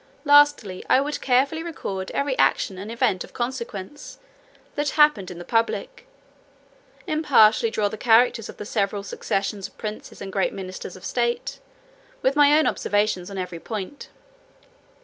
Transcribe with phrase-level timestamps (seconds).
[0.25, 4.17] Lastly, I would carefully record every action and event of consequence,
[4.73, 6.07] that happened in the public,
[7.05, 11.59] impartially draw the characters of the several successions of princes and great ministers of state,
[12.23, 14.09] with my own observations on every point.